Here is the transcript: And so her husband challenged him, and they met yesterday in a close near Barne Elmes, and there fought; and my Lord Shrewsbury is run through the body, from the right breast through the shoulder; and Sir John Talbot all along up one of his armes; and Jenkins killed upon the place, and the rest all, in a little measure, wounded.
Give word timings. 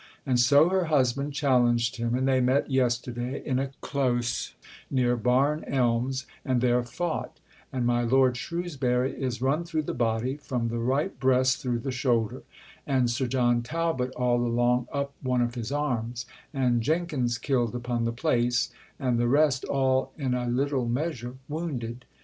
And 0.25 0.39
so 0.39 0.69
her 0.69 0.85
husband 0.85 1.31
challenged 1.33 1.97
him, 1.97 2.15
and 2.15 2.27
they 2.27 2.41
met 2.41 2.71
yesterday 2.71 3.39
in 3.45 3.59
a 3.59 3.69
close 3.81 4.55
near 4.89 5.15
Barne 5.15 5.63
Elmes, 5.65 6.25
and 6.43 6.59
there 6.59 6.81
fought; 6.81 7.39
and 7.71 7.85
my 7.85 8.01
Lord 8.01 8.35
Shrewsbury 8.35 9.13
is 9.13 9.43
run 9.43 9.63
through 9.63 9.83
the 9.83 9.93
body, 9.93 10.37
from 10.37 10.69
the 10.69 10.79
right 10.79 11.19
breast 11.19 11.59
through 11.61 11.81
the 11.81 11.91
shoulder; 11.91 12.41
and 12.87 13.11
Sir 13.11 13.27
John 13.27 13.61
Talbot 13.61 14.09
all 14.15 14.37
along 14.43 14.87
up 14.91 15.13
one 15.21 15.43
of 15.43 15.53
his 15.53 15.71
armes; 15.71 16.25
and 16.51 16.81
Jenkins 16.81 17.37
killed 17.37 17.75
upon 17.75 18.05
the 18.05 18.11
place, 18.11 18.71
and 18.99 19.19
the 19.19 19.27
rest 19.27 19.63
all, 19.65 20.13
in 20.17 20.33
a 20.33 20.47
little 20.47 20.87
measure, 20.87 21.35
wounded. 21.47 22.05